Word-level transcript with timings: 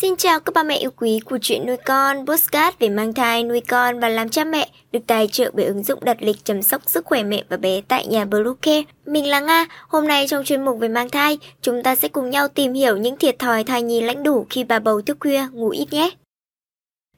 Xin 0.00 0.16
chào 0.16 0.40
các 0.40 0.54
ba 0.54 0.62
mẹ 0.62 0.76
yêu 0.76 0.90
quý 0.96 1.20
của 1.24 1.38
chuyện 1.42 1.66
nuôi 1.66 1.76
con, 1.76 2.26
postcard 2.26 2.76
về 2.78 2.88
mang 2.88 3.14
thai, 3.14 3.42
nuôi 3.42 3.60
con 3.60 4.00
và 4.00 4.08
làm 4.08 4.28
cha 4.28 4.44
mẹ, 4.44 4.68
được 4.92 5.00
tài 5.06 5.28
trợ 5.28 5.50
bởi 5.54 5.66
ứng 5.66 5.82
dụng 5.82 6.04
đặt 6.04 6.16
lịch 6.20 6.44
chăm 6.44 6.62
sóc 6.62 6.82
sức 6.86 7.04
khỏe 7.04 7.22
mẹ 7.22 7.42
và 7.48 7.56
bé 7.56 7.80
tại 7.88 8.06
nhà 8.06 8.24
Bluecare. 8.24 8.82
Mình 9.06 9.28
là 9.28 9.40
Nga, 9.40 9.66
hôm 9.88 10.08
nay 10.08 10.26
trong 10.28 10.44
chuyên 10.44 10.64
mục 10.64 10.78
về 10.78 10.88
mang 10.88 11.10
thai, 11.10 11.38
chúng 11.62 11.82
ta 11.82 11.96
sẽ 11.96 12.08
cùng 12.08 12.30
nhau 12.30 12.48
tìm 12.48 12.72
hiểu 12.72 12.96
những 12.96 13.16
thiệt 13.16 13.38
thòi 13.38 13.64
thai 13.64 13.82
nhi 13.82 14.00
lãnh 14.00 14.22
đủ 14.22 14.46
khi 14.50 14.64
bà 14.64 14.78
bầu 14.78 15.02
thức 15.02 15.16
khuya, 15.20 15.46
ngủ 15.52 15.68
ít 15.68 15.86
nhé. 15.90 16.10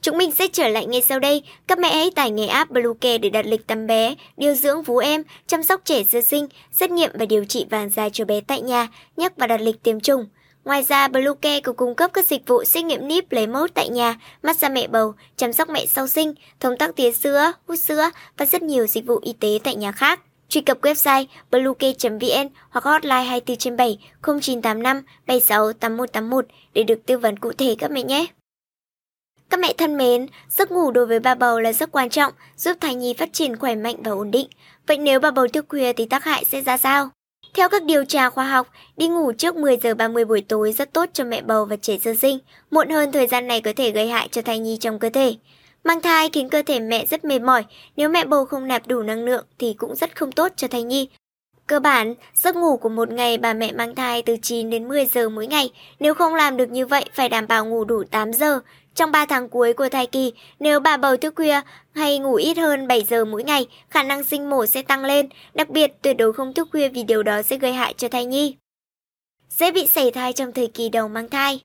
Chúng 0.00 0.18
mình 0.18 0.30
sẽ 0.30 0.46
trở 0.52 0.68
lại 0.68 0.86
ngay 0.86 1.02
sau 1.02 1.18
đây. 1.18 1.42
Các 1.66 1.78
mẹ 1.78 1.94
hãy 1.94 2.10
tải 2.10 2.30
ngay 2.30 2.48
app 2.48 2.70
Bluecare 2.70 3.18
để 3.18 3.30
đặt 3.30 3.46
lịch 3.46 3.66
tắm 3.66 3.86
bé, 3.86 4.14
điều 4.36 4.54
dưỡng 4.54 4.82
vú 4.82 4.98
em, 4.98 5.22
chăm 5.46 5.62
sóc 5.62 5.80
trẻ 5.84 6.04
sơ 6.04 6.20
sinh, 6.20 6.46
xét 6.72 6.90
nghiệm 6.90 7.10
và 7.14 7.26
điều 7.26 7.44
trị 7.44 7.66
vàng 7.70 7.90
da 7.90 8.08
cho 8.08 8.24
bé 8.24 8.40
tại 8.40 8.60
nhà, 8.60 8.88
nhắc 9.16 9.32
và 9.36 9.46
đặt 9.46 9.60
lịch 9.60 9.82
tiêm 9.82 10.00
chủng. 10.00 10.26
Ngoài 10.64 10.82
ra, 10.82 11.08
Bluecare 11.08 11.60
cũng 11.60 11.76
cung 11.76 11.94
cấp 11.94 12.10
các 12.14 12.26
dịch 12.26 12.46
vụ 12.46 12.64
xét 12.64 12.84
nghiệm 12.84 13.08
níp 13.08 13.32
lấy 13.32 13.46
mẫu 13.46 13.68
tại 13.74 13.88
nhà, 13.88 14.16
massage 14.42 14.74
mẹ 14.74 14.86
bầu, 14.86 15.14
chăm 15.36 15.52
sóc 15.52 15.68
mẹ 15.68 15.86
sau 15.86 16.06
sinh, 16.06 16.34
thông 16.60 16.76
tắc 16.76 16.96
tía 16.96 17.12
sữa, 17.12 17.52
hút 17.68 17.78
sữa 17.78 18.10
và 18.36 18.46
rất 18.46 18.62
nhiều 18.62 18.86
dịch 18.86 19.06
vụ 19.06 19.18
y 19.22 19.32
tế 19.32 19.58
tại 19.64 19.76
nhà 19.76 19.92
khác. 19.92 20.20
Truy 20.48 20.60
cập 20.60 20.80
website 20.80 21.24
bluecare.vn 21.50 22.48
hoặc 22.70 22.84
hotline 22.84 23.22
24 23.22 23.56
trên 23.56 23.76
7 23.76 23.98
0985 24.22 25.02
76 25.26 25.72
8181 25.72 26.46
để 26.74 26.82
được 26.82 27.06
tư 27.06 27.18
vấn 27.18 27.36
cụ 27.36 27.52
thể 27.52 27.74
các 27.78 27.90
mẹ 27.90 28.02
nhé. 28.02 28.26
Các 29.50 29.60
mẹ 29.60 29.72
thân 29.78 29.96
mến, 29.96 30.26
giấc 30.50 30.70
ngủ 30.70 30.90
đối 30.90 31.06
với 31.06 31.20
bà 31.20 31.34
bầu 31.34 31.60
là 31.60 31.72
rất 31.72 31.92
quan 31.92 32.10
trọng, 32.10 32.32
giúp 32.56 32.76
thai 32.80 32.94
nhi 32.94 33.14
phát 33.18 33.32
triển 33.32 33.56
khỏe 33.56 33.74
mạnh 33.74 33.96
và 34.02 34.10
ổn 34.10 34.30
định. 34.30 34.48
Vậy 34.86 34.98
nếu 34.98 35.20
bà 35.20 35.30
bầu 35.30 35.48
thức 35.48 35.66
khuya 35.68 35.92
thì 35.92 36.06
tác 36.06 36.24
hại 36.24 36.44
sẽ 36.44 36.60
ra 36.60 36.76
sao? 36.76 37.10
Theo 37.54 37.68
các 37.68 37.84
điều 37.84 38.04
tra 38.04 38.30
khoa 38.30 38.44
học, 38.44 38.68
đi 38.96 39.08
ngủ 39.08 39.32
trước 39.32 39.56
10 39.56 39.76
giờ 39.76 39.94
30 39.94 40.24
buổi 40.24 40.40
tối 40.48 40.72
rất 40.72 40.92
tốt 40.92 41.10
cho 41.12 41.24
mẹ 41.24 41.42
bầu 41.42 41.64
và 41.64 41.76
trẻ 41.76 41.98
sơ 41.98 42.14
sinh. 42.14 42.38
Muộn 42.70 42.90
hơn 42.90 43.12
thời 43.12 43.26
gian 43.26 43.46
này 43.46 43.60
có 43.60 43.72
thể 43.76 43.90
gây 43.90 44.08
hại 44.08 44.28
cho 44.28 44.42
thai 44.42 44.58
nhi 44.58 44.76
trong 44.80 44.98
cơ 44.98 45.10
thể. 45.10 45.34
Mang 45.84 46.00
thai 46.00 46.30
khiến 46.32 46.48
cơ 46.48 46.62
thể 46.66 46.80
mẹ 46.80 47.06
rất 47.06 47.24
mệt 47.24 47.38
mỏi, 47.38 47.64
nếu 47.96 48.08
mẹ 48.08 48.24
bầu 48.24 48.44
không 48.44 48.68
nạp 48.68 48.86
đủ 48.86 49.02
năng 49.02 49.24
lượng 49.24 49.46
thì 49.58 49.74
cũng 49.74 49.96
rất 49.96 50.16
không 50.16 50.32
tốt 50.32 50.52
cho 50.56 50.68
thai 50.68 50.82
nhi. 50.82 51.08
Cơ 51.72 51.80
bản, 51.80 52.14
giấc 52.34 52.56
ngủ 52.56 52.76
của 52.76 52.88
một 52.88 53.10
ngày 53.10 53.38
bà 53.38 53.54
mẹ 53.54 53.72
mang 53.72 53.94
thai 53.94 54.22
từ 54.22 54.36
9 54.42 54.70
đến 54.70 54.88
10 54.88 55.06
giờ 55.06 55.28
mỗi 55.28 55.46
ngày. 55.46 55.70
Nếu 56.00 56.14
không 56.14 56.34
làm 56.34 56.56
được 56.56 56.70
như 56.70 56.86
vậy, 56.86 57.04
phải 57.14 57.28
đảm 57.28 57.46
bảo 57.46 57.66
ngủ 57.66 57.84
đủ 57.84 58.04
8 58.10 58.32
giờ. 58.32 58.60
Trong 58.94 59.12
3 59.12 59.26
tháng 59.26 59.48
cuối 59.48 59.72
của 59.72 59.88
thai 59.88 60.06
kỳ, 60.06 60.32
nếu 60.60 60.80
bà 60.80 60.96
bầu 60.96 61.16
thức 61.16 61.34
khuya 61.36 61.60
hay 61.92 62.18
ngủ 62.18 62.34
ít 62.34 62.58
hơn 62.58 62.88
7 62.88 63.02
giờ 63.02 63.24
mỗi 63.24 63.44
ngày, 63.44 63.66
khả 63.90 64.02
năng 64.02 64.24
sinh 64.24 64.50
mổ 64.50 64.66
sẽ 64.66 64.82
tăng 64.82 65.04
lên, 65.04 65.28
đặc 65.54 65.70
biệt 65.70 65.92
tuyệt 66.02 66.16
đối 66.16 66.32
không 66.32 66.54
thức 66.54 66.68
khuya 66.72 66.88
vì 66.88 67.02
điều 67.02 67.22
đó 67.22 67.42
sẽ 67.42 67.56
gây 67.56 67.72
hại 67.72 67.94
cho 67.96 68.08
thai 68.08 68.24
nhi. 68.24 68.56
Dễ 69.48 69.70
bị 69.70 69.86
sảy 69.86 70.10
thai 70.10 70.32
trong 70.32 70.52
thời 70.52 70.66
kỳ 70.66 70.88
đầu 70.88 71.08
mang 71.08 71.28
thai. 71.28 71.60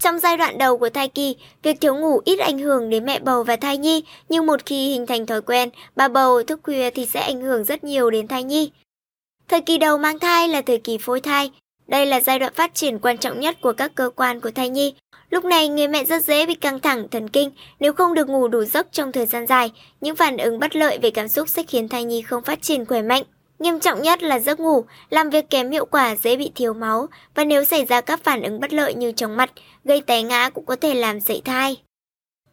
Trong 0.00 0.18
giai 0.18 0.36
đoạn 0.36 0.58
đầu 0.58 0.78
của 0.78 0.90
thai 0.90 1.08
kỳ, 1.08 1.36
việc 1.62 1.80
thiếu 1.80 1.96
ngủ 1.96 2.20
ít 2.24 2.38
ảnh 2.38 2.58
hưởng 2.58 2.90
đến 2.90 3.04
mẹ 3.04 3.18
bầu 3.18 3.42
và 3.42 3.56
thai 3.56 3.78
nhi, 3.78 4.04
nhưng 4.28 4.46
một 4.46 4.66
khi 4.66 4.90
hình 4.90 5.06
thành 5.06 5.26
thói 5.26 5.42
quen, 5.42 5.70
bà 5.96 6.08
bầu 6.08 6.42
thức 6.42 6.60
khuya 6.62 6.90
thì 6.90 7.06
sẽ 7.06 7.20
ảnh 7.20 7.40
hưởng 7.40 7.64
rất 7.64 7.84
nhiều 7.84 8.10
đến 8.10 8.28
thai 8.28 8.42
nhi. 8.42 8.70
Thời 9.48 9.60
kỳ 9.60 9.78
đầu 9.78 9.98
mang 9.98 10.18
thai 10.18 10.48
là 10.48 10.62
thời 10.62 10.78
kỳ 10.78 10.98
phôi 10.98 11.20
thai. 11.20 11.50
Đây 11.86 12.06
là 12.06 12.20
giai 12.20 12.38
đoạn 12.38 12.52
phát 12.54 12.74
triển 12.74 12.98
quan 12.98 13.18
trọng 13.18 13.40
nhất 13.40 13.60
của 13.60 13.72
các 13.72 13.94
cơ 13.94 14.10
quan 14.16 14.40
của 14.40 14.50
thai 14.50 14.68
nhi. 14.68 14.94
Lúc 15.30 15.44
này 15.44 15.68
người 15.68 15.88
mẹ 15.88 16.04
rất 16.04 16.24
dễ 16.24 16.46
bị 16.46 16.54
căng 16.54 16.80
thẳng, 16.80 17.08
thần 17.08 17.28
kinh 17.28 17.50
nếu 17.80 17.92
không 17.92 18.14
được 18.14 18.28
ngủ 18.28 18.48
đủ 18.48 18.64
giấc 18.64 18.92
trong 18.92 19.12
thời 19.12 19.26
gian 19.26 19.46
dài. 19.46 19.70
Những 20.00 20.16
phản 20.16 20.36
ứng 20.36 20.58
bất 20.58 20.76
lợi 20.76 20.98
về 21.02 21.10
cảm 21.10 21.28
xúc 21.28 21.48
sẽ 21.48 21.62
khiến 21.62 21.88
thai 21.88 22.04
nhi 22.04 22.22
không 22.22 22.44
phát 22.44 22.62
triển 22.62 22.86
khỏe 22.86 23.02
mạnh. 23.02 23.22
Nghiêm 23.58 23.80
trọng 23.80 24.02
nhất 24.02 24.22
là 24.22 24.38
giấc 24.38 24.60
ngủ, 24.60 24.84
làm 25.10 25.30
việc 25.30 25.50
kém 25.50 25.70
hiệu 25.70 25.84
quả 25.84 26.16
dễ 26.16 26.36
bị 26.36 26.50
thiếu 26.54 26.74
máu 26.74 27.06
và 27.34 27.44
nếu 27.44 27.64
xảy 27.64 27.84
ra 27.84 28.00
các 28.00 28.24
phản 28.24 28.42
ứng 28.42 28.60
bất 28.60 28.72
lợi 28.72 28.94
như 28.94 29.12
chóng 29.12 29.36
mặt, 29.36 29.50
gây 29.84 30.00
té 30.00 30.22
ngã 30.22 30.50
cũng 30.50 30.66
có 30.66 30.76
thể 30.76 30.94
làm 30.94 31.20
dậy 31.20 31.42
thai. 31.44 31.76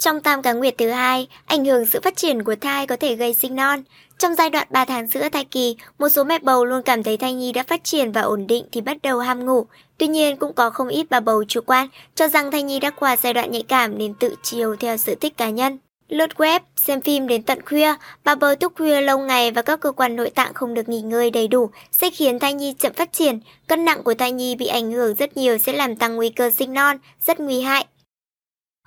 Trong 0.00 0.20
tam 0.20 0.42
cá 0.42 0.52
nguyệt 0.52 0.74
thứ 0.78 0.90
hai, 0.90 1.28
ảnh 1.46 1.64
hưởng 1.64 1.86
sự 1.86 2.00
phát 2.00 2.16
triển 2.16 2.42
của 2.44 2.54
thai 2.60 2.86
có 2.86 2.96
thể 2.96 3.14
gây 3.14 3.34
sinh 3.34 3.56
non. 3.56 3.82
Trong 4.18 4.34
giai 4.34 4.50
đoạn 4.50 4.66
3 4.70 4.84
tháng 4.84 5.06
giữa 5.06 5.28
thai 5.28 5.44
kỳ, 5.44 5.76
một 5.98 6.08
số 6.08 6.24
mẹ 6.24 6.38
bầu 6.42 6.64
luôn 6.64 6.82
cảm 6.82 7.02
thấy 7.02 7.16
thai 7.16 7.34
nhi 7.34 7.52
đã 7.52 7.62
phát 7.62 7.84
triển 7.84 8.12
và 8.12 8.20
ổn 8.20 8.46
định 8.46 8.64
thì 8.72 8.80
bắt 8.80 8.96
đầu 9.02 9.18
ham 9.18 9.46
ngủ. 9.46 9.66
Tuy 9.98 10.06
nhiên 10.06 10.36
cũng 10.36 10.52
có 10.52 10.70
không 10.70 10.88
ít 10.88 11.06
bà 11.10 11.20
bầu 11.20 11.44
chủ 11.48 11.60
quan 11.66 11.88
cho 12.14 12.28
rằng 12.28 12.50
thai 12.50 12.62
nhi 12.62 12.80
đã 12.80 12.90
qua 12.90 13.16
giai 13.16 13.34
đoạn 13.34 13.50
nhạy 13.50 13.62
cảm 13.62 13.98
nên 13.98 14.14
tự 14.14 14.34
chiều 14.42 14.76
theo 14.76 14.96
sở 14.96 15.14
thích 15.20 15.36
cá 15.36 15.50
nhân. 15.50 15.78
Lướt 16.08 16.30
web, 16.36 16.60
xem 16.76 17.00
phim 17.00 17.28
đến 17.28 17.42
tận 17.42 17.62
khuya, 17.66 17.94
bà 18.24 18.34
bầu 18.34 18.54
thức 18.54 18.72
khuya 18.76 19.00
lâu 19.00 19.18
ngày 19.18 19.50
và 19.50 19.62
các 19.62 19.80
cơ 19.80 19.92
quan 19.92 20.16
nội 20.16 20.30
tạng 20.30 20.54
không 20.54 20.74
được 20.74 20.88
nghỉ 20.88 21.00
ngơi 21.00 21.30
đầy 21.30 21.48
đủ 21.48 21.70
sẽ 21.92 22.10
khiến 22.10 22.38
thai 22.38 22.54
nhi 22.54 22.74
chậm 22.78 22.92
phát 22.92 23.12
triển. 23.12 23.40
Cân 23.66 23.84
nặng 23.84 24.02
của 24.02 24.14
thai 24.14 24.32
nhi 24.32 24.54
bị 24.54 24.66
ảnh 24.66 24.92
hưởng 24.92 25.14
rất 25.14 25.36
nhiều 25.36 25.58
sẽ 25.58 25.72
làm 25.72 25.96
tăng 25.96 26.16
nguy 26.16 26.28
cơ 26.28 26.50
sinh 26.50 26.74
non, 26.74 26.96
rất 27.26 27.40
nguy 27.40 27.60
hại. 27.60 27.86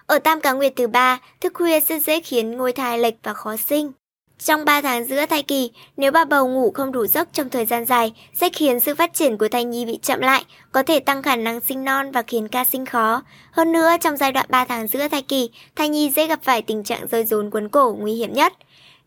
Ở 0.07 0.19
tam 0.19 0.41
cá 0.41 0.51
nguyệt 0.51 0.73
thứ 0.75 0.87
ba, 0.87 1.19
thức 1.41 1.53
khuya 1.53 1.79
sẽ 1.79 1.99
dễ 1.99 2.19
khiến 2.21 2.57
ngôi 2.57 2.71
thai 2.71 2.99
lệch 2.99 3.15
và 3.23 3.33
khó 3.33 3.55
sinh. 3.57 3.91
Trong 4.39 4.65
3 4.65 4.81
tháng 4.81 5.05
giữa 5.05 5.25
thai 5.25 5.43
kỳ, 5.43 5.71
nếu 5.97 6.11
bà 6.11 6.25
bầu 6.25 6.47
ngủ 6.47 6.71
không 6.71 6.91
đủ 6.91 7.07
giấc 7.07 7.33
trong 7.33 7.49
thời 7.49 7.65
gian 7.65 7.85
dài, 7.85 8.13
sẽ 8.33 8.49
khiến 8.49 8.79
sự 8.79 8.95
phát 8.95 9.13
triển 9.13 9.37
của 9.37 9.47
thai 9.47 9.63
nhi 9.63 9.85
bị 9.85 9.99
chậm 10.01 10.19
lại, 10.19 10.45
có 10.71 10.83
thể 10.83 10.99
tăng 10.99 11.23
khả 11.23 11.35
năng 11.35 11.59
sinh 11.59 11.83
non 11.83 12.11
và 12.11 12.21
khiến 12.21 12.47
ca 12.47 12.65
sinh 12.65 12.85
khó. 12.85 13.23
Hơn 13.51 13.71
nữa, 13.71 13.91
trong 14.01 14.17
giai 14.17 14.31
đoạn 14.31 14.45
3 14.49 14.65
tháng 14.65 14.87
giữa 14.87 15.07
thai 15.07 15.21
kỳ, 15.21 15.49
thai 15.75 15.89
nhi 15.89 16.11
dễ 16.15 16.27
gặp 16.27 16.39
phải 16.43 16.61
tình 16.61 16.83
trạng 16.83 17.07
rơi 17.07 17.25
rốn 17.25 17.49
quấn 17.49 17.69
cổ 17.69 17.95
nguy 17.99 18.13
hiểm 18.13 18.33
nhất. 18.33 18.53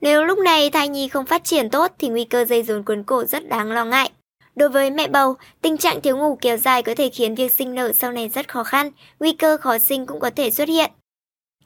Nếu 0.01 0.25
lúc 0.25 0.39
này 0.39 0.71
thai 0.71 0.89
nhi 0.89 1.09
không 1.09 1.27
phát 1.27 1.45
triển 1.45 1.71
tốt 1.71 1.93
thì 1.99 2.09
nguy 2.09 2.25
cơ 2.25 2.45
dây 2.45 2.63
rốn 2.63 2.83
quấn 2.87 3.05
cổ 3.05 3.25
rất 3.25 3.49
đáng 3.49 3.73
lo 3.73 3.85
ngại. 3.85 4.11
Đối 4.57 4.69
với 4.69 4.91
mẹ 4.91 5.09
bầu, 5.09 5.35
tình 5.63 5.77
trạng 5.77 6.01
thiếu 6.01 6.17
ngủ 6.17 6.39
kéo 6.41 6.57
dài 6.57 6.83
có 6.83 6.95
thể 6.95 7.09
khiến 7.09 7.35
việc 7.35 7.53
sinh 7.53 7.75
nở 7.75 7.93
sau 7.93 8.13
này 8.13 8.29
rất 8.29 8.49
khó 8.49 8.65
khăn, 8.65 8.91
nguy 9.21 9.33
cơ 9.33 9.57
khó 9.57 9.79
sinh 9.79 10.07
cũng 10.07 10.21
có 10.21 10.31
thể 10.37 10.51
xuất 10.51 10.69
hiện. 10.69 10.91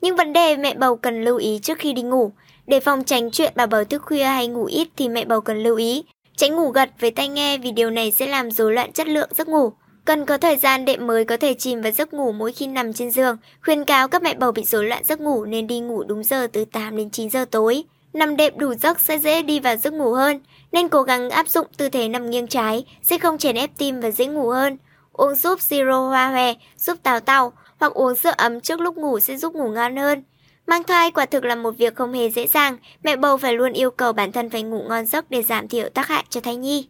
Những 0.00 0.16
vấn 0.16 0.32
đề 0.32 0.56
mẹ 0.56 0.74
bầu 0.74 0.96
cần 0.96 1.24
lưu 1.24 1.36
ý 1.36 1.58
trước 1.62 1.78
khi 1.78 1.92
đi 1.92 2.02
ngủ, 2.02 2.32
để 2.66 2.80
phòng 2.80 3.04
tránh 3.04 3.30
chuyện 3.30 3.52
bà 3.56 3.66
bầu 3.66 3.84
thức 3.84 4.02
khuya 4.02 4.24
hay 4.24 4.46
ngủ 4.46 4.64
ít 4.64 4.88
thì 4.96 5.08
mẹ 5.08 5.24
bầu 5.24 5.40
cần 5.40 5.62
lưu 5.62 5.76
ý, 5.76 6.04
tránh 6.36 6.56
ngủ 6.56 6.68
gật 6.68 6.90
với 7.00 7.10
tai 7.10 7.28
nghe 7.28 7.58
vì 7.58 7.72
điều 7.72 7.90
này 7.90 8.12
sẽ 8.12 8.26
làm 8.26 8.50
rối 8.50 8.72
loạn 8.72 8.92
chất 8.92 9.08
lượng 9.08 9.28
giấc 9.34 9.48
ngủ. 9.48 9.72
Cần 10.04 10.26
có 10.26 10.38
thời 10.38 10.56
gian 10.56 10.84
đệm 10.84 11.06
mới 11.06 11.24
có 11.24 11.36
thể 11.36 11.54
chìm 11.54 11.82
vào 11.82 11.92
giấc 11.92 12.14
ngủ 12.14 12.32
mỗi 12.32 12.52
khi 12.52 12.66
nằm 12.66 12.92
trên 12.92 13.10
giường. 13.10 13.36
Khuyên 13.64 13.84
cáo 13.84 14.08
các 14.08 14.22
mẹ 14.22 14.34
bầu 14.34 14.52
bị 14.52 14.64
rối 14.64 14.84
loạn 14.84 15.04
giấc 15.04 15.20
ngủ 15.20 15.44
nên 15.44 15.66
đi 15.66 15.80
ngủ 15.80 16.04
đúng 16.04 16.24
giờ 16.24 16.46
từ 16.52 16.64
8 16.64 16.96
đến 16.96 17.10
9 17.10 17.30
giờ 17.30 17.44
tối. 17.50 17.84
Nằm 18.12 18.36
đệm 18.36 18.58
đủ 18.58 18.74
giấc 18.74 19.00
sẽ 19.00 19.18
dễ 19.18 19.42
đi 19.42 19.60
vào 19.60 19.76
giấc 19.76 19.92
ngủ 19.92 20.12
hơn, 20.12 20.40
nên 20.72 20.88
cố 20.88 21.02
gắng 21.02 21.30
áp 21.30 21.48
dụng 21.48 21.66
tư 21.76 21.88
thế 21.88 22.08
nằm 22.08 22.30
nghiêng 22.30 22.46
trái 22.46 22.84
sẽ 23.02 23.18
không 23.18 23.38
chèn 23.38 23.56
ép 23.56 23.70
tim 23.78 24.00
và 24.00 24.10
dễ 24.10 24.26
ngủ 24.26 24.50
hơn. 24.50 24.78
Uống 25.12 25.34
giúp 25.34 25.60
siro 25.60 26.08
hoa 26.08 26.30
hòe, 26.30 26.54
giúp 26.76 26.98
tào 27.02 27.20
tàu 27.20 27.52
hoặc 27.78 27.92
uống 27.92 28.16
sữa 28.16 28.32
ấm 28.36 28.60
trước 28.60 28.80
lúc 28.80 28.96
ngủ 28.96 29.20
sẽ 29.20 29.36
giúp 29.36 29.54
ngủ 29.54 29.68
ngon 29.68 29.96
hơn. 29.96 30.22
Mang 30.66 30.84
thai 30.84 31.10
quả 31.10 31.26
thực 31.26 31.44
là 31.44 31.54
một 31.54 31.70
việc 31.78 31.94
không 31.94 32.12
hề 32.12 32.30
dễ 32.30 32.46
dàng, 32.46 32.76
mẹ 33.02 33.16
bầu 33.16 33.36
phải 33.36 33.54
luôn 33.54 33.72
yêu 33.72 33.90
cầu 33.90 34.12
bản 34.12 34.32
thân 34.32 34.50
phải 34.50 34.62
ngủ 34.62 34.82
ngon 34.88 35.06
giấc 35.06 35.30
để 35.30 35.42
giảm 35.42 35.68
thiểu 35.68 35.88
tác 35.88 36.08
hại 36.08 36.24
cho 36.28 36.40
thai 36.40 36.56
nhi. 36.56 36.86